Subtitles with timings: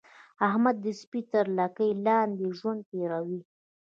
[0.47, 3.41] احمد د سپي تر لګۍ لاندې ژوند تېروي.